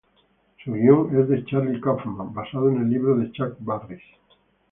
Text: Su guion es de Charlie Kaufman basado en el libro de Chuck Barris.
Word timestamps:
Su 0.63 0.71
guion 0.73 1.15
es 1.21 1.29
de 1.29 1.45
Charlie 1.45 1.79
Kaufman 1.79 2.33
basado 2.33 2.69
en 2.71 2.77
el 2.81 2.89
libro 2.89 3.15
de 3.17 3.31
Chuck 3.33 3.55
Barris. 3.59 4.01